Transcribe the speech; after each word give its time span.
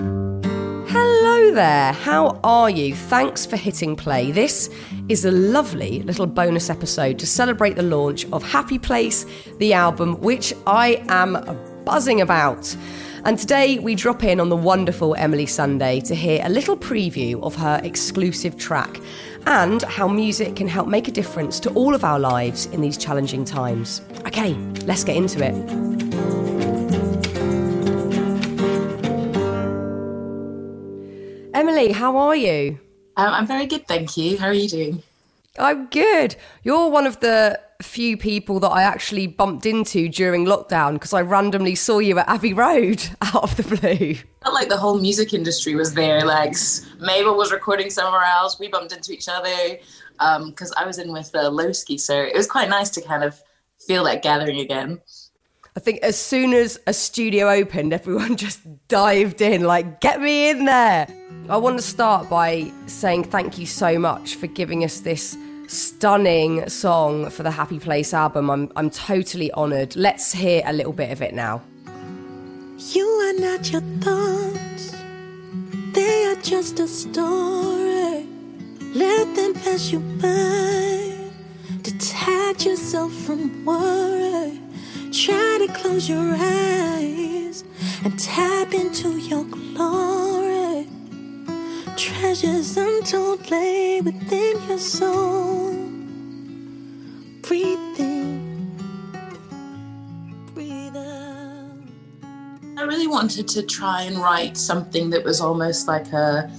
Hello 0.00 1.52
there, 1.52 1.92
how 1.92 2.40
are 2.42 2.70
you? 2.70 2.94
Thanks 2.94 3.44
for 3.44 3.56
hitting 3.56 3.96
play. 3.96 4.30
This 4.30 4.70
is 5.10 5.26
a 5.26 5.30
lovely 5.30 6.02
little 6.04 6.26
bonus 6.26 6.70
episode 6.70 7.18
to 7.18 7.26
celebrate 7.26 7.76
the 7.76 7.82
launch 7.82 8.24
of 8.32 8.42
Happy 8.42 8.78
Place, 8.78 9.26
the 9.58 9.74
album, 9.74 10.18
which 10.20 10.54
I 10.66 11.04
am 11.08 11.58
buzzing 11.84 12.22
about. 12.22 12.74
And 13.26 13.38
today 13.38 13.78
we 13.78 13.94
drop 13.94 14.24
in 14.24 14.40
on 14.40 14.48
the 14.48 14.56
wonderful 14.56 15.14
Emeli 15.16 15.44
Sandé 15.44 16.02
to 16.08 16.14
hear 16.14 16.40
a 16.44 16.48
little 16.48 16.78
preview 16.78 17.42
of 17.42 17.54
her 17.56 17.78
exclusive 17.84 18.56
track 18.56 18.98
and 19.46 19.82
how 19.82 20.08
music 20.08 20.56
can 20.56 20.66
help 20.66 20.88
make 20.88 21.08
a 21.08 21.12
difference 21.12 21.60
to 21.60 21.70
all 21.74 21.94
of 21.94 22.04
our 22.04 22.18
lives 22.18 22.66
in 22.66 22.80
these 22.80 22.96
challenging 22.96 23.44
times. 23.44 24.00
Okay, 24.26 24.54
let's 24.86 25.04
get 25.04 25.16
into 25.16 25.44
it. 25.44 26.39
Emeli, 31.80 31.92
how 31.92 32.16
are 32.18 32.36
you? 32.36 32.78
Um, 33.16 33.32
I'm 33.32 33.46
very 33.46 33.64
good, 33.66 33.88
thank 33.88 34.16
you. 34.16 34.36
How 34.36 34.48
are 34.48 34.52
you 34.52 34.68
doing? 34.68 35.02
I'm 35.58 35.86
good. 35.86 36.36
You're 36.62 36.90
one 36.90 37.06
of 37.06 37.20
the 37.20 37.58
few 37.80 38.18
people 38.18 38.60
that 38.60 38.68
I 38.68 38.82
actually 38.82 39.26
bumped 39.26 39.64
into 39.64 40.08
during 40.08 40.44
lockdown 40.44 40.94
because 40.94 41.14
I 41.14 41.22
randomly 41.22 41.74
saw 41.74 41.98
you 41.98 42.18
at 42.18 42.28
Abbey 42.28 42.52
Road 42.52 43.02
out 43.22 43.42
of 43.42 43.56
the 43.56 43.62
blue. 43.62 44.14
Felt 44.42 44.54
like 44.54 44.68
the 44.68 44.76
whole 44.76 44.98
music 45.00 45.32
industry 45.32 45.74
was 45.74 45.94
there. 45.94 46.24
Like 46.24 46.54
Mabel 46.98 47.34
was 47.34 47.50
recording 47.50 47.88
somewhere 47.88 48.24
else. 48.24 48.58
We 48.58 48.68
bumped 48.68 48.92
into 48.92 49.12
each 49.12 49.28
other 49.28 49.78
because 50.18 50.70
um, 50.70 50.76
I 50.76 50.84
was 50.84 50.98
in 50.98 51.12
with 51.12 51.34
uh, 51.34 51.50
Lowski, 51.50 51.98
so 51.98 52.14
it 52.14 52.36
was 52.36 52.46
quite 52.46 52.68
nice 52.68 52.90
to 52.90 53.00
kind 53.00 53.24
of 53.24 53.42
feel 53.86 54.04
that 54.04 54.22
gathering 54.22 54.60
again. 54.60 55.00
I 55.76 55.80
think 55.80 56.02
as 56.02 56.18
soon 56.18 56.52
as 56.52 56.80
a 56.88 56.92
studio 56.92 57.48
opened, 57.48 57.92
everyone 57.92 58.36
just 58.44 58.60
dived 58.88 59.40
in, 59.40 59.62
like, 59.62 60.00
get 60.00 60.20
me 60.20 60.50
in 60.50 60.64
there. 60.64 61.06
I 61.48 61.56
want 61.56 61.78
to 61.78 61.82
start 61.82 62.28
by 62.28 62.72
saying 62.86 63.24
thank 63.24 63.58
you 63.58 63.66
so 63.66 63.98
much 63.98 64.34
for 64.34 64.48
giving 64.48 64.82
us 64.84 65.00
this 65.00 65.36
stunning 65.68 66.68
song 66.68 67.30
for 67.30 67.44
the 67.44 67.50
Happy 67.50 67.78
Place 67.78 68.12
album. 68.12 68.50
I'm, 68.50 68.72
I'm 68.74 68.90
totally 68.90 69.52
honoured. 69.52 69.94
Let's 69.94 70.32
hear 70.32 70.62
a 70.66 70.72
little 70.72 70.92
bit 70.92 71.12
of 71.12 71.22
it 71.22 71.34
now. 71.34 71.62
You 72.78 73.06
are 73.06 73.40
not 73.40 73.70
your 73.70 73.82
thoughts, 74.00 74.96
they 75.92 76.24
are 76.26 76.40
just 76.42 76.80
a 76.80 76.88
story. 76.88 78.26
Let 78.92 79.36
them 79.36 79.54
pass 79.54 79.92
you 79.92 80.00
by. 80.20 81.30
Detach 81.82 82.66
yourself 82.66 83.12
from 83.12 83.64
worry. 83.64 84.60
Close 85.74 86.08
your 86.08 86.34
eyes 86.38 87.64
and 88.04 88.18
tap 88.18 88.74
into 88.74 89.18
your 89.18 89.44
glory. 89.44 90.88
Treasures 91.96 92.76
untold 92.76 93.50
lay 93.50 94.00
within 94.00 94.56
your 94.68 94.78
soul. 94.78 95.72
Breathe 97.42 97.98
in, 97.98 98.72
breathe 100.54 100.96
out. 100.96 101.78
I 102.78 102.82
really 102.82 103.06
wanted 103.06 103.48
to 103.48 103.62
try 103.62 104.02
and 104.02 104.18
write 104.18 104.56
something 104.56 105.10
that 105.10 105.24
was 105.24 105.40
almost 105.40 105.88
like 105.88 106.12
a 106.12 106.50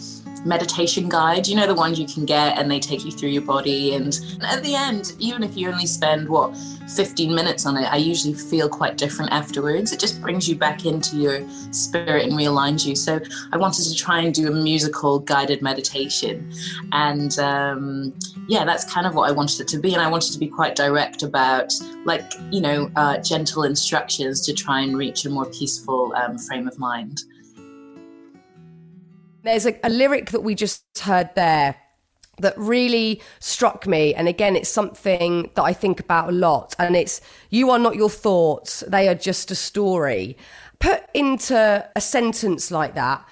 meditation 0.46 1.09
guide. 1.09 1.47
You 1.47 1.56
know, 1.56 1.68
the 1.68 1.75
ones 1.75 2.00
you 2.00 2.07
can 2.07 2.25
get 2.25 2.57
and 2.57 2.69
they 2.69 2.79
take 2.79 3.06
you 3.06 3.12
through 3.12 3.29
your 3.29 3.41
body. 3.41 3.96
And 3.96 4.19
at 4.41 4.63
the 4.63 4.75
end, 4.75 5.13
even 5.19 5.44
if 5.44 5.56
you 5.57 5.69
only 5.69 5.85
spend, 5.85 6.28
what, 6.28 6.56
15 6.96 7.34
minutes 7.34 7.66
on 7.66 7.78
it, 7.78 7.91
I 7.91 7.97
usually 7.97 8.34
feel 8.34 8.68
quite 8.68 8.97
different 8.97 9.31
afterwards. 9.31 9.91
It 9.91 10.00
just 10.00 10.22
brings 10.22 10.47
you 10.50 10.56
back 10.56 10.85
into 10.85 11.18
your 11.18 11.47
spirit 11.72 12.25
and 12.25 12.34
realigns 12.34 12.85
you. 12.85 12.96
So 12.96 13.19
I 13.52 13.57
wanted 13.57 13.84
to 13.84 13.96
try 13.96 14.22
and 14.22 14.34
do 14.34 14.47
a 14.47 14.52
musical 14.52 15.19
guided 15.19 15.62
meditation. 15.62 16.52
And 16.91 17.38
um, 17.40 18.13
yeah, 18.47 18.66
that's 18.66 18.84
kind 18.84 19.08
of 19.08 19.16
what 19.16 19.29
I 19.29 19.31
wanted 19.31 19.62
it 19.62 19.68
to 19.69 19.79
be. 19.79 19.94
And 19.94 20.02
I 20.02 20.09
wanted 20.09 20.34
to 20.34 20.40
be 20.40 20.47
quite 20.47 20.75
direct 20.75 21.23
about, 21.23 21.73
like, 22.06 22.34
you 22.52 22.62
know, 22.62 22.91
uh, 22.96 23.18
gentle 23.19 23.63
instructions 23.63 24.41
to 24.41 24.53
try 24.53 24.81
and 24.81 24.97
reach 24.97 25.25
a 25.25 25.29
more 25.29 25.46
peaceful 25.46 26.13
um, 26.16 26.38
frame 26.38 26.68
of 26.68 26.78
mind. 26.79 27.23
There's 29.44 29.66
a, 29.66 29.79
a 29.84 29.90
lyric 29.90 30.31
that 30.31 30.41
we 30.41 30.56
just 30.56 30.84
heard 31.00 31.29
there 31.35 31.75
that 32.40 32.57
really 32.57 33.22
struck 33.40 33.88
me. 33.88 34.13
And 34.13 34.28
again, 34.28 34.56
it's 34.56 34.69
something 34.69 35.50
that 35.56 35.63
I 35.63 35.74
think 35.74 36.00
about 36.00 36.29
a 36.29 36.31
lot. 36.31 36.75
And 36.79 36.96
it's, 36.96 37.22
you 37.50 37.69
are 37.69 37.79
not 37.79 37.96
your 37.96 38.09
thoughts, 38.09 38.84
they 38.88 39.07
are 39.07 39.16
just 39.16 39.52
a 39.52 39.56
story. 39.56 40.38
Put 40.79 41.03
into 41.13 41.88
a 41.96 42.02
sentence 42.02 42.72
like 42.72 42.96
that, 42.96 43.25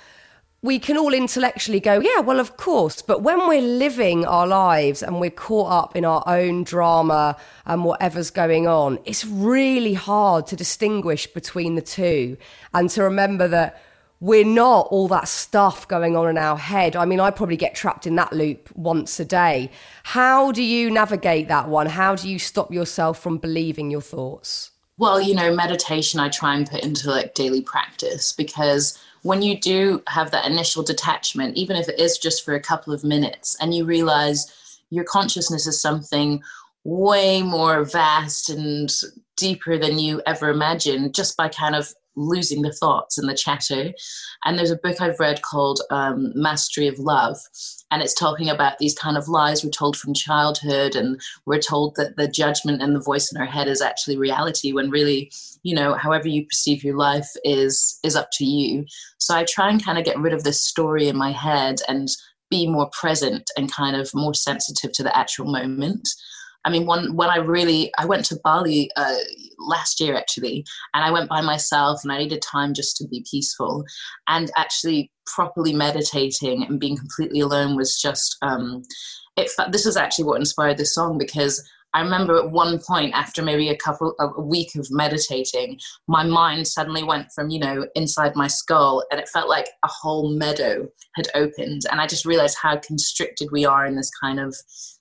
we 0.61 0.77
can 0.77 0.97
all 0.97 1.13
intellectually 1.13 1.79
go, 1.79 2.01
yeah, 2.01 2.19
well, 2.19 2.39
of 2.39 2.57
course. 2.57 3.01
But 3.01 3.21
when 3.21 3.47
we're 3.47 3.61
living 3.61 4.25
our 4.25 4.45
lives 4.45 5.01
and 5.01 5.19
we're 5.19 5.29
caught 5.29 5.71
up 5.71 5.95
in 5.95 6.03
our 6.03 6.21
own 6.27 6.63
drama 6.63 7.37
and 7.65 7.85
whatever's 7.85 8.29
going 8.29 8.67
on, 8.67 8.99
it's 9.05 9.25
really 9.25 9.93
hard 9.93 10.47
to 10.47 10.55
distinguish 10.55 11.27
between 11.27 11.75
the 11.75 11.81
two 11.81 12.35
and 12.73 12.89
to 12.89 13.03
remember 13.03 13.47
that 13.47 13.81
we're 14.21 14.45
not 14.45 14.87
all 14.91 15.07
that 15.07 15.27
stuff 15.27 15.87
going 15.87 16.15
on 16.15 16.27
in 16.27 16.37
our 16.37 16.57
head. 16.57 16.95
I 16.95 17.05
mean, 17.05 17.19
I 17.19 17.31
probably 17.31 17.57
get 17.57 17.73
trapped 17.73 18.05
in 18.05 18.15
that 18.15 18.33
loop 18.33 18.69
once 18.75 19.19
a 19.19 19.25
day. 19.25 19.71
How 20.03 20.51
do 20.51 20.61
you 20.61 20.91
navigate 20.91 21.47
that 21.47 21.69
one? 21.69 21.87
How 21.87 22.15
do 22.15 22.29
you 22.29 22.37
stop 22.37 22.71
yourself 22.71 23.21
from 23.21 23.37
believing 23.37 23.89
your 23.89 24.01
thoughts? 24.01 24.71
Well, 24.97 25.21
you 25.21 25.33
know, 25.33 25.55
meditation 25.55 26.19
I 26.19 26.27
try 26.27 26.55
and 26.55 26.69
put 26.69 26.83
into 26.83 27.09
like 27.09 27.33
daily 27.33 27.61
practice 27.61 28.33
because 28.33 28.99
when 29.21 29.41
you 29.41 29.57
do 29.57 30.03
have 30.07 30.31
that 30.31 30.45
initial 30.45 30.83
detachment, 30.83 31.55
even 31.55 31.77
if 31.77 31.87
it 31.87 31.99
is 31.99 32.17
just 32.17 32.43
for 32.43 32.53
a 32.55 32.59
couple 32.59 32.93
of 32.93 33.05
minutes, 33.05 33.55
and 33.61 33.73
you 33.73 33.85
realize 33.85 34.79
your 34.89 35.05
consciousness 35.05 35.67
is 35.67 35.81
something 35.81 36.41
way 36.83 37.41
more 37.41 37.83
vast 37.85 38.49
and 38.49 38.91
deeper 39.37 39.77
than 39.77 39.99
you 39.99 40.21
ever 40.25 40.49
imagined 40.49 41.13
just 41.13 41.37
by 41.37 41.47
kind 41.47 41.75
of 41.75 41.93
losing 42.15 42.61
the 42.61 42.73
thoughts 42.73 43.17
and 43.17 43.29
the 43.29 43.33
chatter. 43.33 43.91
And 44.45 44.57
there's 44.57 44.71
a 44.71 44.77
book 44.77 45.01
I've 45.01 45.19
read 45.19 45.41
called 45.41 45.81
um, 45.89 46.31
Mastery 46.35 46.87
of 46.87 46.99
Love. 46.99 47.37
And 47.91 48.01
it's 48.01 48.13
talking 48.13 48.49
about 48.49 48.77
these 48.77 48.93
kind 48.93 49.17
of 49.17 49.27
lies 49.27 49.63
we're 49.63 49.71
told 49.71 49.97
from 49.97 50.13
childhood, 50.13 50.95
and 50.95 51.19
we're 51.45 51.59
told 51.59 51.95
that 51.95 52.17
the 52.17 52.27
judgment 52.27 52.81
and 52.81 52.95
the 52.95 52.99
voice 52.99 53.31
in 53.31 53.39
our 53.39 53.47
head 53.47 53.67
is 53.67 53.81
actually 53.81 54.17
reality, 54.17 54.73
when 54.73 54.89
really, 54.91 55.31
you 55.63 55.73
know, 55.73 55.95
however 55.95 56.27
you 56.27 56.45
perceive 56.45 56.83
your 56.83 56.97
life 56.97 57.29
is 57.43 57.99
is 58.03 58.15
up 58.15 58.29
to 58.33 58.45
you. 58.45 58.85
So 59.17 59.35
I 59.35 59.43
try 59.43 59.69
and 59.69 59.83
kind 59.83 59.97
of 59.97 60.05
get 60.05 60.19
rid 60.19 60.33
of 60.33 60.43
this 60.43 60.61
story 60.61 61.07
in 61.07 61.17
my 61.17 61.31
head 61.31 61.77
and 61.87 62.07
be 62.51 62.67
more 62.67 62.89
present 62.99 63.49
and 63.57 63.71
kind 63.71 63.95
of 63.95 64.11
more 64.13 64.33
sensitive 64.33 64.91
to 64.93 65.03
the 65.03 65.15
actual 65.17 65.45
moment. 65.45 66.07
I 66.65 66.69
mean, 66.69 66.85
one 66.85 67.15
when 67.15 67.29
I 67.29 67.37
really 67.37 67.91
I 67.97 68.05
went 68.05 68.25
to 68.25 68.39
Bali 68.43 68.89
uh, 68.95 69.17
last 69.59 69.99
year 69.99 70.15
actually, 70.15 70.65
and 70.93 71.03
I 71.03 71.11
went 71.11 71.29
by 71.29 71.41
myself, 71.41 72.01
and 72.03 72.11
I 72.11 72.17
needed 72.17 72.41
time 72.41 72.73
just 72.73 72.97
to 72.97 73.07
be 73.07 73.25
peaceful, 73.29 73.85
and 74.27 74.51
actually 74.57 75.11
properly 75.25 75.73
meditating 75.73 76.65
and 76.65 76.79
being 76.79 76.97
completely 76.97 77.39
alone 77.39 77.75
was 77.75 77.99
just. 77.99 78.37
Um, 78.41 78.83
it, 79.37 79.49
this 79.71 79.85
is 79.85 79.95
actually 79.95 80.25
what 80.25 80.39
inspired 80.39 80.77
this 80.77 80.93
song 80.93 81.17
because 81.17 81.63
I 81.93 82.01
remember 82.01 82.37
at 82.37 82.51
one 82.51 82.79
point 82.79 83.13
after 83.15 83.41
maybe 83.41 83.69
a 83.69 83.77
couple 83.77 84.13
of 84.19 84.31
a 84.37 84.41
week 84.41 84.75
of 84.75 84.87
meditating, 84.91 85.79
my 86.07 86.23
mind 86.23 86.67
suddenly 86.67 87.03
went 87.03 87.31
from, 87.33 87.49
you 87.49 87.59
know, 87.59 87.87
inside 87.95 88.35
my 88.35 88.47
skull 88.47 89.03
and 89.09 89.19
it 89.19 89.29
felt 89.29 89.49
like 89.49 89.69
a 89.83 89.87
whole 89.87 90.35
meadow 90.37 90.87
had 91.15 91.27
opened. 91.33 91.83
And 91.89 91.99
I 91.99 92.05
just 92.05 92.25
realized 92.25 92.57
how 92.61 92.77
constricted 92.77 93.49
we 93.51 93.65
are 93.65 93.85
in 93.85 93.95
this 93.95 94.11
kind 94.21 94.39
of 94.39 94.55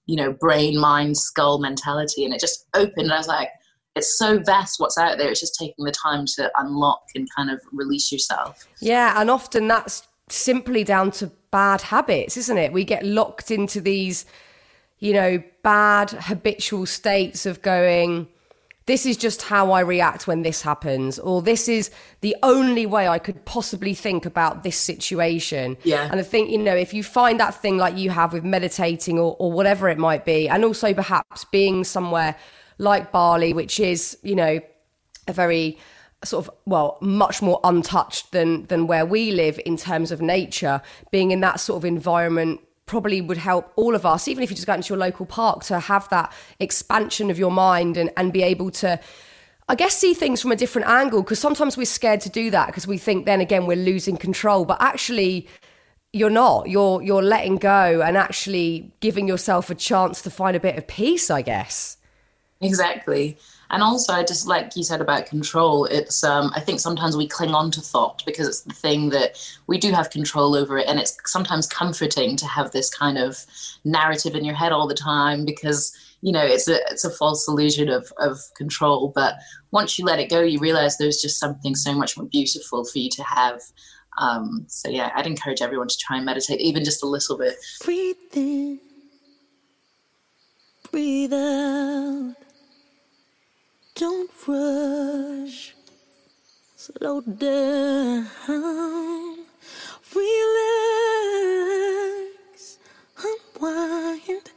you 0.09 0.17
know, 0.17 0.33
brain, 0.33 0.77
mind, 0.77 1.17
skull 1.17 1.61
mentality. 1.61 2.25
And 2.25 2.35
it 2.35 2.41
just 2.41 2.67
opened. 2.75 3.05
And 3.05 3.13
I 3.13 3.19
was 3.19 3.29
like, 3.29 3.51
it's 3.95 4.19
so 4.19 4.39
vast 4.39 4.81
what's 4.81 4.97
out 4.97 5.19
there. 5.19 5.31
It's 5.31 5.39
just 5.39 5.55
taking 5.55 5.85
the 5.85 5.93
time 5.93 6.25
to 6.37 6.51
unlock 6.57 7.03
and 7.15 7.29
kind 7.37 7.51
of 7.51 7.61
release 7.73 8.11
yourself. 8.11 8.67
Yeah. 8.81 9.21
And 9.21 9.31
often 9.31 9.69
that's 9.69 10.09
simply 10.31 10.83
down 10.83 11.11
to 11.13 11.31
bad 11.51 11.83
habits, 11.83 12.39
isn't 12.39 12.57
it? 12.57 12.73
We 12.73 12.85
get 12.85 13.05
locked 13.05 13.51
into 13.51 13.83
these, 13.83 14.25
you 14.99 15.13
know, 15.13 15.43
bad 15.63 16.11
habitual 16.11 16.87
states 16.87 17.45
of 17.45 17.61
going, 17.61 18.29
this 18.89 19.05
is 19.05 19.19
just 19.19 19.43
how 19.43 19.71
I 19.71 19.81
react 19.81 20.27
when 20.27 20.43
this 20.43 20.63
happens, 20.63 21.19
or 21.19 21.43
this 21.43 21.69
is 21.69 21.91
the 22.23 22.35
only 22.43 22.87
way 22.87 23.07
I 23.07 23.19
could 23.19 23.45
possibly 23.45 23.93
think 23.93 24.25
about 24.25 24.63
this 24.63 24.79
situation. 24.79 25.77
Yeah. 25.85 26.09
And 26.11 26.19
I 26.19 26.23
think, 26.23 26.51
you 26.51 26.57
know, 26.57 26.75
if 26.75 26.95
you 26.95 27.05
find 27.05 27.39
that 27.39 27.55
thing 27.55 27.77
like 27.77 27.99
you 27.99 28.09
have 28.09 28.33
with 28.33 28.45
meditating 28.45 29.19
or, 29.19 29.37
or 29.39 29.53
whatever 29.53 29.91
it 29.91 29.99
might 29.99 30.25
be, 30.25 30.49
and 30.49 30.65
also 30.65 30.95
perhaps 30.95 31.45
being 31.45 31.85
somewhere 31.85 32.35
like 32.79 33.13
Bali, 33.13 33.53
which 33.53 33.79
is, 33.79 34.17
you 34.23 34.35
know, 34.35 34.59
a 35.27 35.33
very 35.35 35.79
sort 36.25 36.49
of 36.49 36.55
well 36.65 36.97
much 37.03 37.43
more 37.43 37.61
untouched 37.65 38.33
than 38.33 38.65
than 38.67 38.87
where 38.87 39.05
we 39.05 39.31
live 39.33 39.61
in 39.67 39.77
terms 39.77 40.11
of 40.11 40.21
nature 40.21 40.81
being 41.13 41.31
in 41.31 41.41
that 41.41 41.61
sort 41.61 41.77
of 41.77 41.85
environment 41.85 42.61
probably 42.89 43.21
would 43.21 43.37
help 43.37 43.73
all 43.77 43.95
of 43.95 44.05
us, 44.05 44.27
even 44.27 44.43
if 44.43 44.51
you 44.51 44.57
just 44.57 44.67
go 44.67 44.75
into 44.75 44.89
your 44.89 44.99
local 44.99 45.27
park, 45.27 45.63
to 45.65 45.79
have 45.79 46.09
that 46.09 46.33
expansion 46.59 47.31
of 47.31 47.39
your 47.39 47.53
mind 47.53 47.97
and, 47.97 48.11
and 48.17 48.33
be 48.33 48.43
able 48.43 48.71
to, 48.73 48.99
I 49.69 49.75
guess, 49.77 49.97
see 49.97 50.15
things 50.15 50.43
from 50.43 50.51
a 50.51 50.57
different 50.57 50.89
angle. 50.89 51.23
Because 51.23 51.39
sometimes 51.39 51.77
we're 51.77 51.85
scared 51.85 52.21
to 52.23 52.31
do 52.31 52.51
that 52.51 52.67
because 52.67 52.87
we 52.87 52.99
think 52.99 53.27
then 53.27 53.41
again 53.41 53.67
we're 53.67 53.77
losing 53.77 54.17
control. 54.17 54.65
But 54.65 54.79
actually, 54.81 55.49
you're 56.13 56.31
not. 56.31 56.69
You're 56.69 57.03
you're 57.03 57.23
letting 57.23 57.57
go 57.57 58.03
and 58.03 58.17
actually 58.17 58.91
giving 59.01 59.29
yourself 59.29 59.71
a 59.71 59.75
chance 59.75 60.23
to 60.23 60.31
find 60.31 60.57
a 60.57 60.61
bit 60.61 60.77
of 60.77 60.87
peace, 60.87 61.31
I 61.31 61.43
guess. 61.43 61.97
Exactly. 62.61 63.37
And 63.71 63.83
also, 63.83 64.15
I 64.15 64.25
just 64.25 64.47
like 64.47 64.75
you 64.77 64.83
said 64.83 65.01
about 65.01 65.27
control. 65.27 65.85
It's 65.85 66.25
um, 66.25 66.51
I 66.55 66.61
think 66.61 66.81
sometimes 66.81 67.17
we 67.17 67.29
cling 67.29 67.55
on 67.55 67.71
to 67.73 67.81
thought 67.81 68.23
because 68.25 68.49
it's 68.49 68.63
the 68.63 68.73
thing 68.73 69.11
that 69.11 69.39
we 69.67 69.77
do 69.79 69.93
have 69.93 70.11
control 70.11 70.55
over 70.55 70.79
it, 70.79 70.89
and 70.89 70.99
it's 70.99 71.17
sometimes 71.27 71.67
comforting 71.67 72.37
to 72.37 72.47
have 72.47 72.71
this 72.71 72.89
kind 72.89 73.19
of 73.19 73.45
narrative 73.85 74.35
in 74.35 74.45
your 74.45 74.55
head 74.55 74.73
all 74.73 74.89
the 74.89 74.95
time 74.95 75.45
because 75.45 75.95
you 76.23 76.33
know 76.33 76.45
it's 76.45 76.67
a 76.67 76.77
it's 76.91 77.05
a 77.05 77.11
false 77.11 77.47
illusion 77.47 77.91
of 77.91 78.11
of 78.19 78.39
control. 78.57 79.13
But 79.15 79.35
once 79.71 79.99
you 79.99 80.05
let 80.07 80.19
it 80.19 80.31
go, 80.31 80.41
you 80.41 80.59
realize 80.59 80.97
there's 80.97 81.21
just 81.21 81.39
something 81.39 81.75
so 81.75 81.93
much 81.95 82.17
more 82.17 82.27
beautiful 82.27 82.85
for 82.87 82.99
you 82.99 83.11
to 83.11 83.23
have. 83.23 83.61
Um, 84.17 84.65
so 84.67 84.89
yeah, 84.89 85.13
I'd 85.15 85.27
encourage 85.27 85.61
everyone 85.61 85.89
to 85.89 85.97
try 85.99 86.17
and 86.17 86.25
meditate, 86.25 86.61
even 86.61 86.85
just 86.85 87.03
a 87.03 87.07
little 87.07 87.37
bit. 87.37 87.55
Breathe 87.85 88.17
in, 88.35 88.81
breathe 90.91 91.35
out. 91.35 92.48
Don't 93.99 94.31
rush. 94.47 95.75
Slow 96.77 97.21
down. 97.21 98.29
Relax. 100.15 100.39
Unwind. 103.19 104.51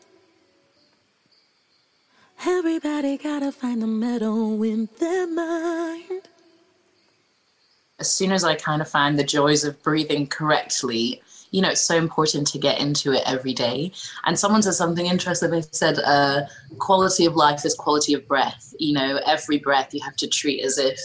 Everybody 2.46 3.18
gotta 3.18 3.52
find 3.52 3.82
the 3.82 3.88
meadow 3.88 4.62
in 4.62 4.88
their 5.00 5.26
mind. 5.26 6.22
As 7.98 8.14
soon 8.14 8.32
as 8.32 8.44
I 8.44 8.54
kind 8.54 8.84
of 8.84 8.88
find 8.88 9.18
the 9.18 9.24
joys 9.24 9.64
of 9.64 9.82
breathing 9.82 10.28
correctly, 10.28 11.24
you 11.52 11.62
know, 11.62 11.70
it's 11.70 11.82
so 11.82 11.98
important 11.98 12.48
to 12.48 12.58
get 12.58 12.80
into 12.80 13.12
it 13.12 13.24
every 13.26 13.54
day. 13.54 13.92
And 14.26 14.40
someone 14.40 14.62
said 14.62 14.74
something 14.74 15.06
interesting. 15.06 15.52
They 15.52 15.62
said, 15.72 16.00
uh, 16.00 16.44
quality 16.80 17.26
of 17.26 17.36
life 17.36 17.66
is 17.66 17.76
quality 17.76 18.14
of 18.14 18.28
breath. 18.28 18.74
You 18.80 18.94
know, 18.94 19.20
every 19.26 19.60
breath 19.60 19.94
you 19.94 20.02
have 20.04 20.16
to 20.18 20.28
treat 20.28 20.64
as 20.64 20.78
if, 20.78 21.00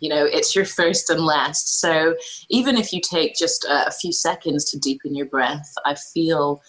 you 0.00 0.08
know, 0.08 0.24
it's 0.24 0.54
your 0.54 0.64
first 0.64 1.10
and 1.10 1.20
last. 1.20 1.80
So 1.80 2.16
even 2.48 2.76
if 2.76 2.92
you 2.92 3.00
take 3.00 3.34
just 3.34 3.64
a, 3.64 3.88
a 3.88 3.90
few 3.90 4.12
seconds 4.12 4.70
to 4.70 4.78
deepen 4.78 5.16
your 5.16 5.26
breath, 5.26 5.74
I 5.84 5.96
feel 5.96 6.62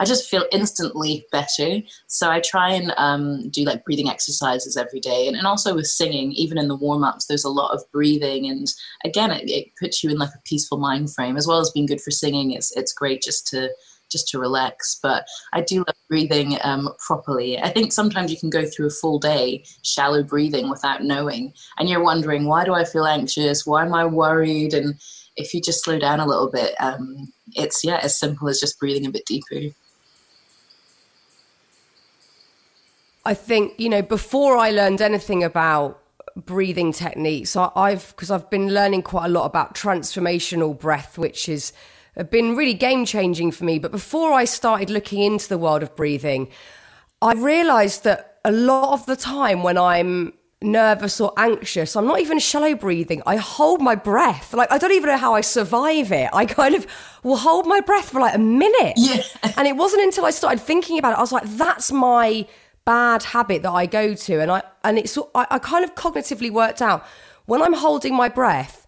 I 0.00 0.04
just 0.04 0.28
feel 0.28 0.46
instantly 0.50 1.26
better. 1.30 1.80
So 2.06 2.30
I 2.30 2.40
try 2.40 2.70
and 2.70 2.92
um, 2.96 3.50
do 3.50 3.64
like 3.64 3.84
breathing 3.84 4.08
exercises 4.08 4.76
every 4.76 4.98
day. 4.98 5.28
And, 5.28 5.36
and 5.36 5.46
also 5.46 5.74
with 5.74 5.86
singing, 5.86 6.32
even 6.32 6.56
in 6.56 6.68
the 6.68 6.76
warm 6.76 7.04
ups, 7.04 7.26
there's 7.26 7.44
a 7.44 7.50
lot 7.50 7.74
of 7.74 7.84
breathing. 7.92 8.48
And 8.48 8.66
again, 9.04 9.30
it, 9.30 9.48
it 9.48 9.68
puts 9.78 10.02
you 10.02 10.10
in 10.10 10.18
like 10.18 10.30
a 10.30 10.42
peaceful 10.46 10.78
mind 10.78 11.12
frame 11.14 11.36
as 11.36 11.46
well 11.46 11.60
as 11.60 11.70
being 11.70 11.86
good 11.86 12.00
for 12.00 12.10
singing. 12.10 12.52
It's, 12.52 12.74
it's 12.76 12.94
great 12.94 13.22
just 13.22 13.46
to 13.48 13.68
just 14.10 14.26
to 14.28 14.38
relax. 14.38 14.98
But 15.00 15.24
I 15.52 15.60
do 15.60 15.78
love 15.78 15.96
breathing 16.08 16.58
um, 16.62 16.88
properly. 17.06 17.58
I 17.58 17.68
think 17.68 17.92
sometimes 17.92 18.32
you 18.32 18.38
can 18.38 18.50
go 18.50 18.66
through 18.66 18.88
a 18.88 18.90
full 18.90 19.18
day 19.18 19.64
shallow 19.82 20.22
breathing 20.22 20.68
without 20.68 21.04
knowing, 21.04 21.52
and 21.78 21.88
you're 21.88 22.02
wondering 22.02 22.46
why 22.46 22.64
do 22.64 22.74
I 22.74 22.84
feel 22.84 23.06
anxious? 23.06 23.66
Why 23.66 23.84
am 23.84 23.94
I 23.94 24.04
worried? 24.06 24.74
And 24.74 24.94
if 25.36 25.54
you 25.54 25.60
just 25.60 25.84
slow 25.84 25.98
down 25.98 26.20
a 26.20 26.26
little 26.26 26.50
bit, 26.50 26.74
um, 26.80 27.32
it's 27.52 27.84
yeah 27.84 28.00
as 28.02 28.18
simple 28.18 28.48
as 28.48 28.60
just 28.60 28.78
breathing 28.78 29.06
a 29.06 29.10
bit 29.10 29.26
deeper. 29.26 29.74
I 33.24 33.34
think, 33.34 33.78
you 33.78 33.88
know, 33.88 34.02
before 34.02 34.56
I 34.56 34.70
learned 34.70 35.02
anything 35.02 35.44
about 35.44 36.02
breathing 36.36 36.92
techniques, 36.92 37.56
I, 37.56 37.70
I've, 37.76 38.08
because 38.10 38.30
I've 38.30 38.48
been 38.50 38.72
learning 38.72 39.02
quite 39.02 39.26
a 39.26 39.28
lot 39.28 39.44
about 39.44 39.74
transformational 39.74 40.78
breath, 40.78 41.18
which 41.18 41.46
has 41.46 41.72
uh, 42.16 42.22
been 42.22 42.56
really 42.56 42.74
game 42.74 43.04
changing 43.04 43.52
for 43.52 43.64
me. 43.64 43.78
But 43.78 43.90
before 43.90 44.32
I 44.32 44.44
started 44.44 44.90
looking 44.90 45.22
into 45.22 45.48
the 45.48 45.58
world 45.58 45.82
of 45.82 45.94
breathing, 45.96 46.48
I 47.20 47.34
realized 47.34 48.04
that 48.04 48.38
a 48.44 48.52
lot 48.52 48.94
of 48.94 49.06
the 49.06 49.16
time 49.16 49.62
when 49.62 49.76
I'm 49.76 50.32
nervous 50.62 51.20
or 51.20 51.32
anxious, 51.36 51.96
I'm 51.96 52.06
not 52.06 52.20
even 52.20 52.38
shallow 52.38 52.74
breathing. 52.74 53.22
I 53.26 53.36
hold 53.36 53.80
my 53.80 53.94
breath. 53.94 54.52
Like, 54.54 54.70
I 54.70 54.78
don't 54.78 54.92
even 54.92 55.08
know 55.10 55.16
how 55.18 55.34
I 55.34 55.40
survive 55.40 56.12
it. 56.12 56.30
I 56.32 56.46
kind 56.46 56.74
of 56.74 56.86
will 57.22 57.36
hold 57.36 57.66
my 57.66 57.80
breath 57.80 58.10
for 58.10 58.20
like 58.20 58.34
a 58.34 58.38
minute. 58.38 58.94
Yeah. 58.96 59.22
And 59.56 59.66
it 59.66 59.76
wasn't 59.76 60.02
until 60.02 60.24
I 60.24 60.30
started 60.30 60.60
thinking 60.60 60.98
about 60.98 61.12
it, 61.12 61.18
I 61.18 61.20
was 61.20 61.32
like, 61.32 61.44
that's 61.44 61.92
my 61.92 62.46
bad 62.84 63.22
habit 63.22 63.62
that 63.62 63.72
I 63.72 63.86
go 63.86 64.14
to. 64.14 64.40
And 64.40 64.50
I, 64.50 64.62
and 64.84 64.98
it's, 64.98 65.16
I, 65.34 65.46
I 65.50 65.58
kind 65.58 65.84
of 65.84 65.94
cognitively 65.94 66.50
worked 66.50 66.82
out 66.82 67.06
when 67.50 67.62
I'm 67.62 67.72
holding 67.72 68.14
my 68.14 68.28
breath, 68.28 68.86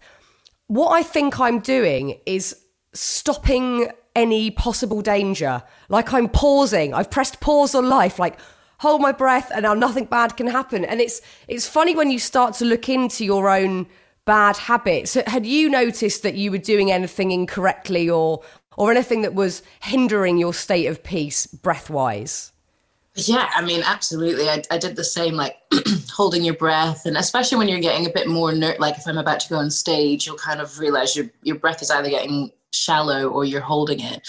what 0.67 0.91
I 0.91 1.03
think 1.03 1.37
I'm 1.37 1.59
doing 1.59 2.17
is 2.25 2.55
stopping 2.93 3.89
any 4.15 4.51
possible 4.51 5.01
danger. 5.01 5.61
Like 5.89 6.13
I'm 6.13 6.29
pausing. 6.29 6.93
I've 6.93 7.11
pressed 7.11 7.41
pause 7.41 7.75
on 7.75 7.89
life. 7.89 8.19
Like, 8.19 8.39
hold 8.79 9.01
my 9.01 9.11
breath 9.11 9.51
and 9.53 9.63
now 9.63 9.73
nothing 9.73 10.05
bad 10.05 10.37
can 10.37 10.47
happen. 10.47 10.85
And 10.85 11.01
it's 11.01 11.19
it's 11.49 11.67
funny 11.67 11.93
when 11.93 12.09
you 12.09 12.19
start 12.19 12.53
to 12.55 12.65
look 12.65 12.87
into 12.87 13.25
your 13.25 13.49
own 13.49 13.87
bad 14.23 14.55
habits. 14.55 15.15
Had 15.15 15.45
you 15.45 15.69
noticed 15.69 16.23
that 16.23 16.35
you 16.35 16.49
were 16.49 16.57
doing 16.57 16.89
anything 16.89 17.31
incorrectly 17.31 18.09
or 18.09 18.43
or 18.77 18.91
anything 18.91 19.23
that 19.23 19.33
was 19.33 19.61
hindering 19.81 20.37
your 20.37 20.53
state 20.53 20.85
of 20.85 21.03
peace 21.03 21.47
breath 21.47 21.89
wise? 21.89 22.52
Yeah, 23.15 23.49
I 23.55 23.63
mean, 23.63 23.83
absolutely. 23.85 24.49
I, 24.49 24.63
I 24.71 24.77
did 24.79 24.95
the 24.95 25.03
same, 25.03 25.35
like 25.35 25.57
holding 26.11 26.43
your 26.43 26.55
breath, 26.55 27.05
and 27.05 27.15
especially 27.15 27.59
when 27.59 27.67
you're 27.67 27.79
getting 27.79 28.07
a 28.07 28.09
bit 28.09 28.27
more 28.27 28.51
ner- 28.53 28.75
like 28.79 28.97
if 28.97 29.07
I'm 29.07 29.19
about 29.19 29.39
to 29.41 29.49
go 29.49 29.57
on 29.57 29.69
stage, 29.69 30.25
you'll 30.25 30.37
kind 30.37 30.59
of 30.59 30.79
realize 30.79 31.15
your 31.15 31.27
your 31.43 31.57
breath 31.57 31.81
is 31.83 31.91
either 31.91 32.09
getting 32.09 32.51
shallow 32.73 33.29
or 33.29 33.45
you're 33.45 33.61
holding 33.61 33.99
it. 33.99 34.27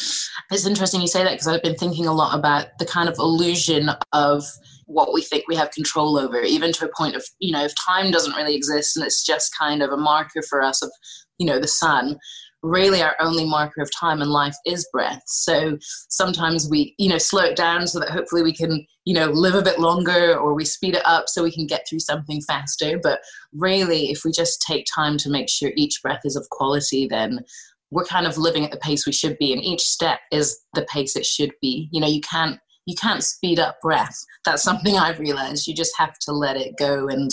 It's 0.51 0.67
interesting 0.67 1.01
you 1.01 1.07
say 1.07 1.25
that 1.25 1.33
because 1.33 1.49
I've 1.49 1.63
been 1.63 1.77
thinking 1.77 2.07
a 2.07 2.13
lot 2.13 2.39
about 2.39 2.79
the 2.79 2.85
kind 2.85 3.09
of 3.09 3.17
illusion 3.19 3.91
of 4.13 4.45
what 4.87 5.15
we 5.15 5.23
think 5.23 5.45
we 5.49 5.57
have 5.57 5.71
control 5.71 6.19
over, 6.19 6.41
even 6.43 6.73
to 6.73 6.85
a 6.85 6.93
point 6.95 7.17
of, 7.17 7.25
you 7.39 7.53
know, 7.53 7.65
if 7.65 7.73
time 7.75 8.11
doesn't 8.11 8.37
really 8.37 8.55
exist 8.55 8.97
and 8.97 9.07
it's 9.07 9.25
just 9.25 9.57
kind 9.59 9.83
of 9.83 9.91
a 9.91 9.97
marker 9.97 10.43
for 10.43 10.63
us 10.63 10.83
of, 10.83 10.93
you 11.39 11.47
know, 11.47 11.59
the 11.59 11.67
sun, 11.67 12.19
really 12.65 13.03
our 13.03 13.15
only 13.21 13.45
marker 13.45 13.83
of 13.83 13.91
time 13.95 14.23
and 14.23 14.31
life 14.31 14.57
is 14.67 14.89
breath. 14.93 15.23
So 15.27 15.79
sometimes 16.09 16.69
we, 16.69 16.95
you 16.99 17.09
know, 17.09 17.19
slow 17.19 17.45
it 17.45 17.57
down 17.57 17.87
so 17.87 18.01
that 18.01 18.11
hopefully 18.11 18.43
we 18.43 18.55
can, 18.55 18.87
you 19.05 19.15
know, 19.15 19.27
live 19.27 19.55
a 19.55 19.63
bit 19.63 19.79
longer 19.79 20.37
or 20.37 20.55
we 20.55 20.65
speed 20.65 20.97
it 20.97 21.05
up 21.05 21.29
so 21.29 21.43
we 21.43 21.53
can 21.53 21.67
get 21.67 21.87
through 21.89 22.01
something 22.01 22.41
faster. 22.43 22.99
But 23.03 23.21
really, 23.53 24.11
if 24.11 24.25
we 24.25 24.33
just 24.33 24.63
take 24.63 24.87
time 24.93 25.19
to 25.19 25.31
make 25.31 25.51
sure 25.51 25.73
each 25.77 26.01
breath 26.03 26.23
is 26.25 26.37
of 26.37 26.49
quality, 26.51 27.07
then 27.07 27.45
we're 27.91 28.05
kind 28.05 28.27
of 28.27 28.39
living 28.39 28.65
at 28.65 28.71
the 28.71 28.79
pace 28.79 29.07
we 29.07 29.13
should 29.13 29.39
be 29.39 29.53
and 29.53 29.63
each 29.63 29.83
step 29.83 30.19
is 30.33 30.61
the 30.75 30.87
pace 30.87 31.17
it 31.17 31.25
should 31.25 31.53
be 31.63 31.89
you 31.93 32.01
know 32.01 32.09
you 32.09 32.21
can't 32.21 32.59
you 32.87 32.95
can't 32.97 33.23
speed 33.23 33.59
up 33.59 33.81
breath 33.81 34.25
that's 34.45 34.63
something 34.63 34.97
i've 34.99 35.21
realized 35.21 35.67
you 35.67 35.75
just 35.75 35.97
have 35.97 36.19
to 36.19 36.33
let 36.33 36.57
it 36.57 36.75
go 36.77 37.09
and 37.09 37.31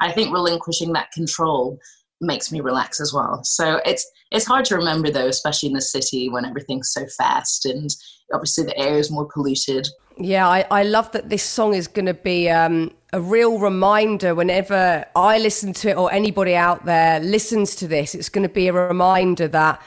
i 0.00 0.12
think 0.12 0.32
relinquishing 0.32 0.92
that 0.92 1.10
control 1.12 1.78
makes 2.22 2.50
me 2.50 2.60
relax 2.60 3.00
as 3.00 3.12
well 3.12 3.42
so 3.44 3.80
it's 3.84 4.10
it's 4.30 4.46
hard 4.46 4.64
to 4.64 4.76
remember 4.76 5.10
though 5.10 5.26
especially 5.26 5.68
in 5.68 5.74
the 5.74 5.80
city 5.80 6.28
when 6.28 6.44
everything's 6.44 6.90
so 6.90 7.04
fast 7.18 7.66
and 7.66 7.90
obviously 8.32 8.64
the 8.64 8.78
air 8.78 8.96
is 8.96 9.10
more 9.10 9.28
polluted 9.32 9.86
Yeah, 10.18 10.48
I, 10.48 10.64
I 10.70 10.82
love 10.82 11.10
that 11.12 11.30
this 11.30 11.42
song 11.42 11.74
is 11.74 11.88
going 11.88 12.06
to 12.06 12.14
be 12.14 12.48
um, 12.50 12.92
a 13.12 13.20
real 13.20 13.58
reminder 13.58 14.34
whenever 14.34 15.04
I 15.16 15.38
listen 15.38 15.72
to 15.74 15.90
it 15.90 15.96
or 15.96 16.12
anybody 16.12 16.54
out 16.54 16.84
there 16.84 17.20
listens 17.20 17.74
to 17.76 17.88
this. 17.88 18.14
It's 18.14 18.28
going 18.28 18.46
to 18.46 18.52
be 18.52 18.68
a 18.68 18.72
reminder 18.72 19.48
that 19.48 19.82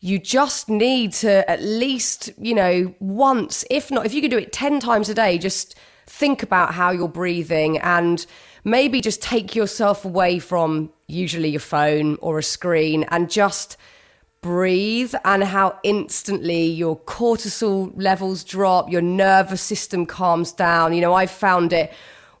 you 0.00 0.18
just 0.18 0.68
need 0.68 1.12
to 1.12 1.48
at 1.50 1.60
least, 1.62 2.30
you 2.38 2.54
know, 2.54 2.94
once, 3.00 3.64
if 3.70 3.90
not, 3.90 4.06
if 4.06 4.14
you 4.14 4.20
could 4.22 4.30
do 4.30 4.38
it 4.38 4.52
10 4.52 4.80
times 4.80 5.08
a 5.08 5.14
day, 5.14 5.38
just 5.38 5.74
think 6.06 6.42
about 6.42 6.74
how 6.74 6.90
you're 6.90 7.08
breathing 7.08 7.78
and 7.78 8.24
maybe 8.64 9.00
just 9.00 9.20
take 9.20 9.54
yourself 9.54 10.04
away 10.04 10.38
from 10.38 10.90
usually 11.08 11.48
your 11.48 11.60
phone 11.60 12.16
or 12.20 12.38
a 12.38 12.42
screen 12.42 13.04
and 13.04 13.30
just 13.30 13.76
breathe 14.40 15.14
and 15.24 15.42
how 15.42 15.78
instantly 15.82 16.64
your 16.64 16.96
cortisol 17.00 17.92
levels 17.96 18.44
drop, 18.44 18.90
your 18.90 19.00
nervous 19.00 19.62
system 19.62 20.06
calms 20.06 20.52
down. 20.52 20.92
You 20.92 21.00
know, 21.00 21.14
I've 21.14 21.30
found 21.30 21.72
it 21.72 21.92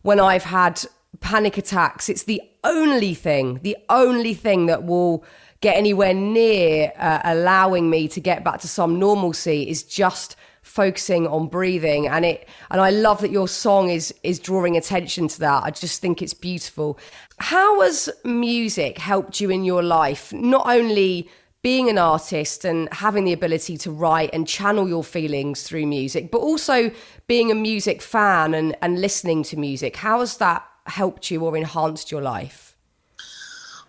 when 0.02 0.20
I've 0.20 0.44
had 0.44 0.80
panic 1.20 1.58
attacks. 1.58 2.08
It's 2.08 2.24
the 2.24 2.42
only 2.62 3.14
thing, 3.14 3.60
the 3.62 3.76
only 3.88 4.34
thing 4.34 4.66
that 4.66 4.84
will 4.84 5.24
get 5.60 5.76
anywhere 5.76 6.14
near 6.14 6.92
uh, 6.98 7.20
allowing 7.24 7.90
me 7.90 8.06
to 8.08 8.20
get 8.20 8.44
back 8.44 8.60
to 8.60 8.68
some 8.68 8.98
normalcy 8.98 9.68
is 9.68 9.82
just 9.82 10.36
focusing 10.68 11.26
on 11.26 11.48
breathing 11.48 12.06
and 12.06 12.24
it 12.26 12.46
and 12.70 12.80
I 12.80 12.90
love 12.90 13.22
that 13.22 13.30
your 13.30 13.48
song 13.48 13.88
is 13.88 14.14
is 14.22 14.38
drawing 14.38 14.76
attention 14.76 15.26
to 15.28 15.40
that. 15.40 15.64
I 15.64 15.70
just 15.70 16.02
think 16.02 16.20
it's 16.20 16.34
beautiful. 16.34 16.98
How 17.38 17.80
has 17.80 18.10
music 18.24 18.98
helped 18.98 19.40
you 19.40 19.50
in 19.50 19.64
your 19.64 19.82
life? 19.82 20.30
Not 20.32 20.66
only 20.66 21.30
being 21.62 21.88
an 21.88 21.96
artist 21.98 22.64
and 22.64 22.88
having 22.92 23.24
the 23.24 23.32
ability 23.32 23.78
to 23.78 23.90
write 23.90 24.30
and 24.32 24.46
channel 24.46 24.86
your 24.86 25.02
feelings 25.02 25.62
through 25.62 25.86
music, 25.86 26.30
but 26.30 26.38
also 26.38 26.90
being 27.26 27.50
a 27.50 27.54
music 27.54 28.02
fan 28.02 28.54
and, 28.54 28.76
and 28.82 29.00
listening 29.00 29.42
to 29.42 29.56
music. 29.56 29.96
How 29.96 30.20
has 30.20 30.36
that 30.36 30.64
helped 30.86 31.30
you 31.30 31.44
or 31.44 31.56
enhanced 31.56 32.12
your 32.12 32.22
life? 32.22 32.76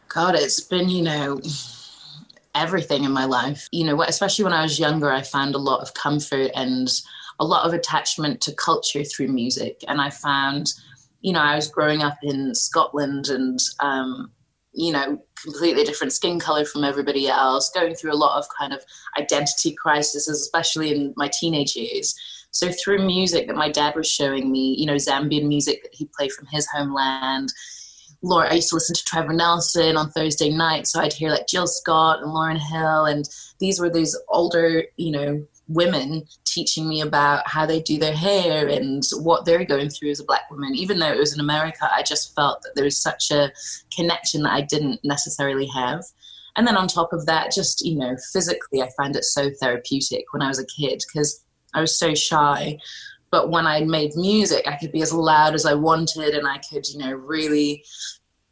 God, 0.07 0.33
it's 0.33 0.61
been, 0.61 0.89
you 0.89 1.03
know, 1.03 1.39
everything 2.55 3.03
in 3.03 3.11
my 3.11 3.25
life. 3.25 3.67
You 3.71 3.85
know, 3.85 4.01
especially 4.01 4.43
when 4.43 4.53
I 4.53 4.63
was 4.63 4.79
younger, 4.79 5.11
I 5.11 5.21
found 5.21 5.55
a 5.55 5.59
lot 5.59 5.81
of 5.81 5.93
comfort 5.93 6.51
and 6.55 6.89
a 7.39 7.45
lot 7.45 7.65
of 7.65 7.73
attachment 7.73 8.41
to 8.41 8.53
culture 8.53 9.03
through 9.03 9.29
music. 9.29 9.83
And 9.87 10.01
I 10.01 10.09
found, 10.09 10.73
you 11.21 11.33
know, 11.33 11.41
I 11.41 11.55
was 11.55 11.67
growing 11.67 12.01
up 12.01 12.17
in 12.21 12.53
Scotland 12.53 13.29
and, 13.29 13.59
um, 13.79 14.31
you 14.73 14.91
know, 14.91 15.21
completely 15.41 15.83
different 15.83 16.13
skin 16.13 16.39
color 16.39 16.65
from 16.65 16.83
everybody 16.83 17.27
else, 17.27 17.71
going 17.71 17.95
through 17.95 18.13
a 18.13 18.15
lot 18.15 18.37
of 18.37 18.45
kind 18.57 18.73
of 18.73 18.83
identity 19.17 19.73
crises, 19.73 20.27
especially 20.27 20.91
in 20.91 21.13
my 21.15 21.29
teenage 21.29 21.75
years. 21.75 22.15
So 22.51 22.71
through 22.71 23.05
music 23.05 23.47
that 23.47 23.55
my 23.55 23.69
dad 23.69 23.95
was 23.95 24.07
showing 24.07 24.51
me, 24.51 24.75
you 24.77 24.85
know, 24.85 24.95
Zambian 24.95 25.47
music 25.47 25.83
that 25.83 25.93
he 25.93 26.09
played 26.15 26.31
from 26.31 26.47
his 26.47 26.67
homeland. 26.67 27.53
Laura, 28.21 28.49
I 28.51 28.55
used 28.55 28.69
to 28.69 28.75
listen 28.75 28.95
to 28.95 29.03
Trevor 29.03 29.33
Nelson 29.33 29.95
on 29.95 30.09
Thursday 30.11 30.49
night, 30.49 30.87
so 30.87 30.99
I'd 30.99 31.13
hear 31.13 31.29
like 31.29 31.47
Jill 31.47 31.67
Scott 31.67 32.21
and 32.21 32.31
Lauryn 32.31 32.59
Hill, 32.59 33.05
and 33.05 33.29
these 33.59 33.79
were 33.79 33.89
these 33.89 34.17
older, 34.27 34.83
you 34.97 35.11
know, 35.11 35.45
women 35.69 36.23
teaching 36.45 36.89
me 36.89 37.01
about 37.01 37.47
how 37.47 37.65
they 37.65 37.79
do 37.79 37.97
their 37.97 38.15
hair 38.15 38.67
and 38.67 39.03
what 39.19 39.45
they're 39.45 39.63
going 39.63 39.89
through 39.89 40.09
as 40.09 40.19
a 40.19 40.25
black 40.25 40.49
woman. 40.49 40.75
Even 40.75 40.99
though 40.99 41.11
it 41.11 41.17
was 41.17 41.33
in 41.33 41.39
America, 41.39 41.87
I 41.93 42.03
just 42.03 42.35
felt 42.35 42.61
that 42.63 42.71
there 42.75 42.83
was 42.83 42.99
such 42.99 43.31
a 43.31 43.51
connection 43.95 44.41
that 44.43 44.53
I 44.53 44.61
didn't 44.61 44.99
necessarily 45.03 45.67
have. 45.67 46.03
And 46.55 46.67
then 46.67 46.75
on 46.75 46.87
top 46.87 47.13
of 47.13 47.25
that, 47.27 47.53
just, 47.53 47.85
you 47.85 47.95
know, 47.95 48.17
physically, 48.33 48.81
I 48.81 48.89
found 48.97 49.15
it 49.15 49.23
so 49.23 49.49
therapeutic 49.61 50.25
when 50.31 50.41
I 50.41 50.47
was 50.47 50.59
a 50.59 50.65
kid 50.65 51.03
because 51.07 51.45
I 51.73 51.81
was 51.81 51.97
so 51.97 52.15
shy. 52.15 52.79
But 53.31 53.49
when 53.49 53.67
I 53.67 53.81
made 53.81 54.15
music, 54.15 54.67
I 54.67 54.75
could 54.77 54.91
be 54.91 55.01
as 55.01 55.13
loud 55.13 55.53
as 55.53 55.65
I 55.65 55.73
wanted 55.73 56.33
and 56.35 56.47
I 56.47 56.57
could, 56.57 56.87
you 56.87 56.99
know, 56.99 57.11
really, 57.11 57.83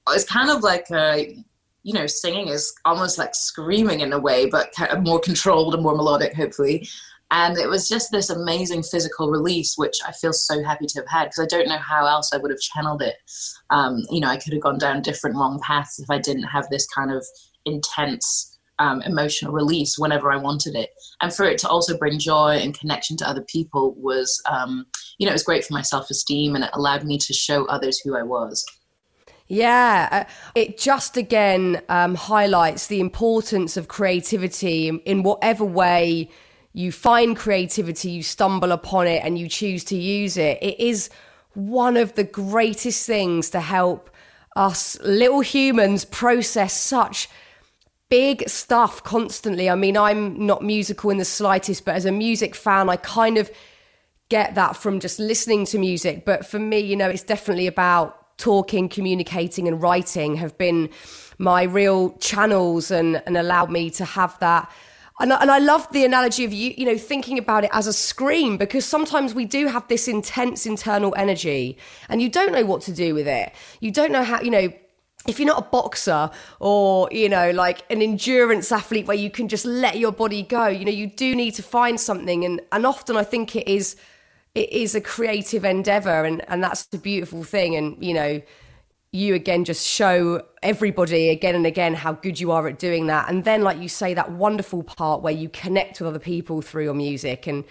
it's 0.09 0.23
kind 0.23 0.49
of 0.49 0.61
like 0.61 0.87
a, 0.91 1.35
you 1.83 1.93
know, 1.93 2.07
singing 2.07 2.49
is 2.49 2.73
almost 2.85 3.17
like 3.17 3.33
screaming 3.33 4.01
in 4.01 4.13
a 4.13 4.19
way, 4.19 4.45
but 4.45 4.71
kind 4.73 4.91
of 4.91 5.03
more 5.03 5.19
controlled 5.19 5.73
and 5.73 5.83
more 5.83 5.95
melodic, 5.95 6.33
hopefully. 6.35 6.87
And 7.31 7.57
it 7.57 7.67
was 7.67 7.89
just 7.89 8.11
this 8.11 8.29
amazing 8.29 8.83
physical 8.83 9.29
release, 9.29 9.77
which 9.77 9.97
I 10.05 10.13
feel 10.13 10.31
so 10.31 10.63
happy 10.63 10.85
to 10.85 10.99
have 10.99 11.09
had 11.09 11.25
because 11.25 11.39
I 11.39 11.45
don't 11.45 11.67
know 11.67 11.77
how 11.77 12.05
else 12.05 12.31
I 12.33 12.37
would 12.37 12.51
have 12.51 12.59
channeled 12.59 13.01
it. 13.01 13.15
Um, 13.69 14.03
you 14.09 14.21
know, 14.21 14.29
I 14.29 14.37
could 14.37 14.53
have 14.53 14.61
gone 14.61 14.77
down 14.77 15.01
different 15.01 15.35
wrong 15.35 15.59
paths 15.61 15.99
if 15.99 16.09
I 16.09 16.19
didn't 16.19 16.43
have 16.43 16.69
this 16.69 16.87
kind 16.87 17.11
of 17.11 17.25
intense 17.65 18.56
um, 18.79 19.01
emotional 19.03 19.53
release 19.53 19.97
whenever 19.97 20.31
I 20.31 20.37
wanted 20.37 20.75
it. 20.75 20.89
And 21.21 21.33
for 21.33 21.45
it 21.45 21.57
to 21.59 21.69
also 21.69 21.97
bring 21.97 22.19
joy 22.19 22.59
and 22.61 22.77
connection 22.77 23.17
to 23.17 23.29
other 23.29 23.43
people 23.43 23.95
was, 23.97 24.41
um, 24.49 24.85
you 25.17 25.25
know, 25.25 25.31
it 25.31 25.33
was 25.33 25.43
great 25.43 25.65
for 25.65 25.73
my 25.73 25.81
self 25.81 26.09
esteem 26.09 26.55
and 26.55 26.63
it 26.63 26.69
allowed 26.73 27.03
me 27.03 27.17
to 27.17 27.33
show 27.33 27.65
others 27.65 27.99
who 27.99 28.15
I 28.15 28.23
was. 28.23 28.65
Yeah, 29.47 30.09
uh, 30.11 30.31
it 30.55 30.77
just 30.77 31.15
again 31.15 31.81
um, 31.87 32.15
highlights 32.15 32.87
the 32.87 32.99
importance 32.99 33.77
of 33.77 33.87
creativity 33.87 34.89
in, 34.89 34.99
in 34.99 35.23
whatever 35.23 35.63
way 35.63 36.29
you 36.73 36.91
find 36.91 37.35
creativity, 37.35 38.11
you 38.11 38.23
stumble 38.23 38.71
upon 38.71 39.07
it, 39.07 39.23
and 39.23 39.39
you 39.39 39.47
choose 39.47 39.83
to 39.85 39.95
use 39.95 40.37
it. 40.37 40.59
It 40.61 40.79
is 40.79 41.09
one 41.53 41.97
of 41.97 42.13
the 42.13 42.23
greatest 42.23 43.07
things 43.07 43.49
to 43.51 43.61
help 43.61 44.11
us 44.55 44.99
little 45.01 45.39
humans 45.39 46.03
process 46.05 46.79
such 46.79 47.29
big 48.09 48.47
stuff 48.47 49.03
constantly. 49.03 49.69
I 49.69 49.75
mean, 49.75 49.97
I'm 49.97 50.45
not 50.45 50.63
musical 50.63 51.09
in 51.09 51.17
the 51.17 51.25
slightest, 51.25 51.85
but 51.85 51.95
as 51.95 52.05
a 52.05 52.11
music 52.11 52.55
fan, 52.55 52.89
I 52.89 52.95
kind 52.97 53.37
of 53.37 53.51
get 54.29 54.55
that 54.55 54.75
from 54.75 54.99
just 54.99 55.19
listening 55.19 55.65
to 55.65 55.77
music. 55.77 56.25
But 56.25 56.45
for 56.45 56.59
me, 56.59 56.79
you 56.79 56.95
know, 56.95 57.09
it's 57.09 57.23
definitely 57.23 57.67
about 57.67 58.37
talking, 58.37 58.87
communicating, 58.87 59.67
and 59.67 59.81
writing 59.81 60.35
have 60.35 60.57
been 60.57 60.89
my 61.37 61.63
real 61.63 62.11
channels 62.17 62.91
and, 62.91 63.21
and 63.25 63.37
allowed 63.37 63.71
me 63.71 63.89
to 63.91 64.05
have 64.05 64.37
that. 64.39 64.71
And, 65.19 65.33
and 65.33 65.49
I 65.49 65.57
love 65.57 65.91
the 65.91 66.05
analogy 66.05 66.45
of 66.45 66.53
you, 66.53 66.73
you 66.77 66.85
know, 66.85 66.97
thinking 66.97 67.39
about 67.39 67.63
it 67.63 67.71
as 67.73 67.87
a 67.87 67.93
scream 67.93 68.57
because 68.57 68.85
sometimes 68.85 69.33
we 69.33 69.45
do 69.45 69.67
have 69.67 69.87
this 69.87 70.07
intense 70.07 70.67
internal 70.67 71.15
energy 71.17 71.77
and 72.07 72.21
you 72.21 72.29
don't 72.29 72.51
know 72.51 72.65
what 72.65 72.81
to 72.83 72.91
do 72.91 73.15
with 73.15 73.27
it. 73.27 73.51
You 73.79 73.91
don't 73.91 74.11
know 74.11 74.23
how, 74.23 74.41
you 74.41 74.51
know, 74.51 74.71
if 75.27 75.39
you're 75.39 75.47
not 75.47 75.59
a 75.59 75.69
boxer 75.69 76.31
or 76.59 77.09
you 77.11 77.29
know 77.29 77.51
like 77.51 77.85
an 77.91 78.01
endurance 78.01 78.71
athlete 78.71 79.05
where 79.05 79.17
you 79.17 79.29
can 79.29 79.47
just 79.47 79.65
let 79.65 79.97
your 79.97 80.11
body 80.11 80.41
go 80.41 80.67
you 80.67 80.85
know 80.85 80.91
you 80.91 81.07
do 81.07 81.35
need 81.35 81.53
to 81.55 81.63
find 81.63 81.99
something. 81.99 82.45
And 82.45 82.61
and 82.71 82.85
often 82.85 83.17
i 83.17 83.23
think 83.23 83.55
it 83.55 83.67
is 83.67 83.95
it 84.55 84.71
is 84.71 84.95
a 84.95 85.01
creative 85.01 85.63
endeavor 85.63 86.25
and 86.25 86.43
and 86.49 86.63
that's 86.63 86.85
the 86.87 86.97
beautiful 86.97 87.43
thing. 87.43 87.75
And 87.75 88.03
you 88.03 88.13
know 88.13 88.41
you 89.11 89.35
again 89.35 89.63
just 89.63 89.87
show 89.87 90.41
everybody 90.61 91.29
again 91.29 91.55
and 91.55 91.65
again 91.65 91.93
how 91.93 92.13
good 92.13 92.39
you 92.39 92.51
are 92.51 92.67
at 92.67 92.77
doing 92.77 93.07
that. 93.07 93.29
And 93.29 93.43
then 93.43 93.61
like 93.61 93.79
you 93.79 93.89
say 93.89 94.13
that 94.13 94.31
wonderful 94.31 94.83
part 94.83 95.21
where 95.21 95.33
you 95.33 95.49
connect 95.49 95.99
with 95.99 96.09
other 96.09 96.19
people 96.19 96.61
through 96.61 96.83
your 96.83 96.93
music 96.93 97.47
and 97.47 97.63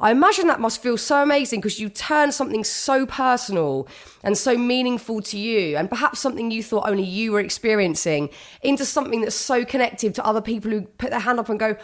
I 0.00 0.10
imagine 0.10 0.46
that 0.46 0.60
must 0.60 0.82
feel 0.82 0.96
so 0.96 1.22
amazing 1.22 1.60
because 1.60 1.78
you 1.78 1.90
turn 1.90 2.32
something 2.32 2.64
so 2.64 3.04
personal 3.04 3.86
and 4.22 4.36
so 4.36 4.56
meaningful 4.56 5.20
to 5.22 5.38
you, 5.38 5.76
and 5.76 5.90
perhaps 5.90 6.20
something 6.20 6.50
you 6.50 6.62
thought 6.62 6.88
only 6.88 7.02
you 7.02 7.32
were 7.32 7.40
experiencing, 7.40 8.30
into 8.62 8.86
something 8.86 9.20
that's 9.20 9.36
so 9.36 9.64
connected 9.64 10.14
to 10.14 10.24
other 10.24 10.40
people 10.40 10.70
who 10.70 10.82
put 10.82 11.10
their 11.10 11.20
hand 11.20 11.38
up 11.38 11.50
and 11.50 11.60
go, 11.60 11.76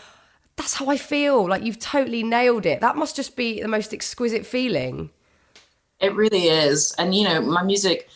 That's 0.57 0.75
how 0.75 0.89
I 0.89 0.97
feel. 0.97 1.47
Like 1.47 1.63
you've 1.63 1.79
totally 1.79 2.23
nailed 2.23 2.65
it. 2.65 2.81
That 2.81 2.97
must 2.97 3.17
just 3.17 3.37
be 3.37 3.61
the 3.61 3.69
most 3.69 3.93
exquisite 3.93 4.47
feeling. 4.47 5.11
It 6.01 6.15
really 6.15 6.49
is. 6.49 6.95
And, 6.99 7.15
you 7.15 7.25
know, 7.25 7.41
my 7.41 7.63
music 7.63 8.09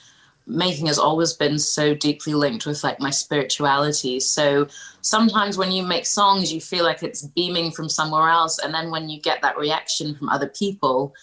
making 0.51 0.87
has 0.87 0.99
always 0.99 1.33
been 1.33 1.59
so 1.59 1.95
deeply 1.95 2.35
linked 2.35 2.67
with 2.67 2.83
like 2.83 3.01
my 3.01 3.11
spirituality. 3.11 4.21
So 4.21 4.67
sometimes 5.01 5.57
when 5.57 5.71
you 5.71 5.83
make 5.85 6.07
songs, 6.07 6.53
you 6.53 6.61
feel 6.61 6.85
like 6.85 7.03
it's 7.03 7.27
beaming 7.29 7.71
from 7.71 7.89
somewhere 7.89 8.29
else. 8.29 8.59
And 8.59 8.75
then 8.75 8.91
when 8.91 9.09
you 9.09 9.21
get 9.21 9.43
that 9.43 9.57
reaction 9.57 10.15
from 10.17 10.29
other 10.29 10.49
people, 10.49 11.15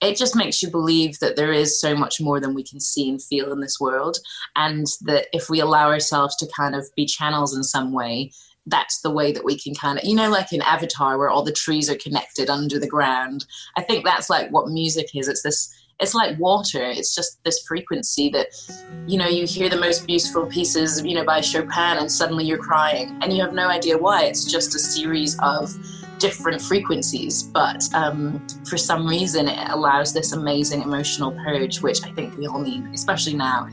it 0.00 0.16
just 0.16 0.34
makes 0.34 0.62
you 0.62 0.70
believe 0.70 1.20
that 1.20 1.36
there 1.36 1.52
is 1.52 1.80
so 1.80 1.94
much 1.94 2.20
more 2.20 2.40
than 2.40 2.54
we 2.54 2.64
can 2.64 2.80
see 2.80 3.08
and 3.08 3.22
feel 3.22 3.52
in 3.52 3.60
this 3.60 3.78
world. 3.80 4.18
And 4.56 4.86
that 5.02 5.28
if 5.32 5.48
we 5.48 5.60
allow 5.60 5.88
ourselves 5.88 6.36
to 6.36 6.48
kind 6.56 6.74
of 6.74 6.84
be 6.96 7.06
channels 7.06 7.56
in 7.56 7.62
some 7.62 7.92
way, 7.92 8.32
that's 8.66 9.00
the 9.00 9.10
way 9.10 9.32
that 9.32 9.44
we 9.44 9.58
can 9.58 9.74
kind 9.74 9.98
of, 9.98 10.04
you 10.04 10.14
know, 10.14 10.30
like 10.30 10.52
in 10.52 10.62
Avatar 10.62 11.18
where 11.18 11.28
all 11.28 11.42
the 11.42 11.52
trees 11.52 11.90
are 11.90 11.96
connected 11.96 12.48
under 12.48 12.78
the 12.78 12.88
ground. 12.88 13.44
I 13.76 13.82
think 13.82 14.04
that's 14.04 14.30
like 14.30 14.50
what 14.50 14.68
music 14.68 15.10
is. 15.14 15.28
It's 15.28 15.42
this 15.42 15.72
it's 16.02 16.14
like 16.14 16.38
water. 16.38 16.82
It's 16.82 17.14
just 17.14 17.42
this 17.44 17.64
frequency 17.66 18.28
that, 18.30 18.48
you 19.06 19.16
know, 19.16 19.28
you 19.28 19.46
hear 19.46 19.70
the 19.70 19.78
most 19.78 20.06
beautiful 20.06 20.46
pieces, 20.46 21.02
you 21.04 21.14
know, 21.14 21.24
by 21.24 21.40
Chopin 21.40 21.98
and 21.98 22.10
suddenly 22.10 22.44
you're 22.44 22.58
crying 22.58 23.16
and 23.22 23.32
you 23.32 23.40
have 23.42 23.54
no 23.54 23.68
idea 23.68 23.96
why. 23.96 24.24
It's 24.24 24.44
just 24.50 24.74
a 24.74 24.78
series 24.80 25.38
of 25.40 25.72
different 26.18 26.60
frequencies, 26.60 27.44
but 27.44 27.82
um, 27.94 28.44
for 28.68 28.76
some 28.76 29.06
reason 29.06 29.48
it 29.48 29.70
allows 29.70 30.12
this 30.12 30.32
amazing 30.32 30.82
emotional 30.82 31.32
purge, 31.44 31.80
which 31.80 32.04
I 32.04 32.10
think 32.10 32.36
we 32.36 32.48
all 32.48 32.60
need, 32.60 32.84
especially 32.92 33.34
now. 33.34 33.68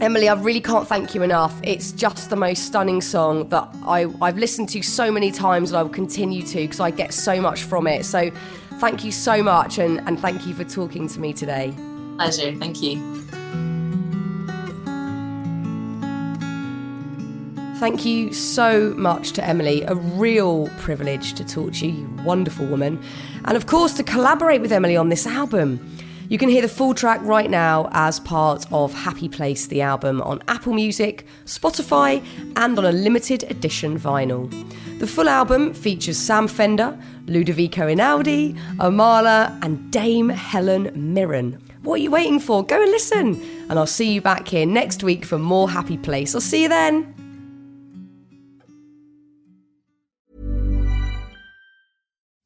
Emeli, 0.00 0.30
I 0.30 0.40
really 0.40 0.60
can't 0.60 0.86
thank 0.86 1.14
you 1.14 1.22
enough. 1.22 1.58
It's 1.64 1.92
just 1.92 2.30
the 2.30 2.36
most 2.36 2.66
stunning 2.66 3.00
song 3.00 3.48
that 3.48 3.68
I, 3.84 4.06
I've 4.22 4.38
listened 4.38 4.68
to 4.70 4.82
so 4.82 5.10
many 5.10 5.32
times 5.32 5.70
and 5.70 5.78
I 5.78 5.82
will 5.82 5.90
continue 5.90 6.42
to 6.42 6.58
because 6.58 6.78
I 6.78 6.90
get 6.90 7.12
so 7.12 7.40
much 7.40 7.64
from 7.64 7.86
it. 7.88 8.04
So 8.04 8.30
Thank 8.78 9.04
you 9.04 9.10
so 9.10 9.42
much 9.42 9.78
and, 9.78 10.00
and 10.06 10.20
thank 10.20 10.46
you 10.46 10.54
for 10.54 10.64
talking 10.64 11.08
to 11.08 11.20
me 11.20 11.32
today. 11.32 11.74
Pleasure. 12.16 12.54
Thank 12.56 12.80
you. 12.82 13.18
Thank 17.78 18.04
you 18.04 18.32
so 18.32 18.90
much 18.96 19.32
to 19.32 19.40
Emeli. 19.40 19.88
A 19.88 19.94
real 19.94 20.68
privilege 20.78 21.34
to 21.34 21.44
talk 21.44 21.74
to 21.74 21.86
you, 21.86 21.92
you 21.92 22.22
wonderful 22.24 22.66
woman. 22.66 23.00
And 23.44 23.56
of 23.56 23.66
course, 23.66 23.94
to 23.94 24.02
collaborate 24.02 24.60
with 24.60 24.72
Emeli 24.72 24.98
on 24.98 25.10
this 25.10 25.26
album. 25.26 25.78
You 26.28 26.36
can 26.36 26.50
hear 26.50 26.60
the 26.60 26.68
full 26.68 26.92
track 26.92 27.22
right 27.22 27.48
now 27.48 27.88
as 27.92 28.20
part 28.20 28.70
of 28.70 28.92
Happy 28.92 29.30
Place, 29.30 29.66
the 29.66 29.80
album, 29.80 30.20
on 30.20 30.42
Apple 30.46 30.74
Music, 30.74 31.26
Spotify, 31.46 32.22
and 32.54 32.78
on 32.78 32.84
a 32.84 32.92
limited 32.92 33.44
edition 33.44 33.98
vinyl. 33.98 34.50
The 34.98 35.06
full 35.06 35.26
album 35.26 35.72
features 35.72 36.18
Sam 36.18 36.46
Fender, 36.46 36.98
Ludovico 37.24 37.86
Einaudi, 37.86 38.58
Omala, 38.76 39.58
and 39.64 39.90
Dame 39.90 40.28
Helen 40.28 40.92
Mirren. 40.94 41.58
What 41.82 41.94
are 41.94 42.02
you 42.02 42.10
waiting 42.10 42.40
for? 42.40 42.62
Go 42.62 42.82
and 42.82 42.90
listen. 42.90 43.40
And 43.70 43.78
I'll 43.78 43.86
see 43.86 44.12
you 44.12 44.20
back 44.20 44.48
here 44.48 44.66
next 44.66 45.02
week 45.02 45.24
for 45.24 45.38
more 45.38 45.70
Happy 45.70 45.96
Place. 45.96 46.34
I'll 46.34 46.42
see 46.42 46.64
you 46.64 46.68
then. 46.68 47.17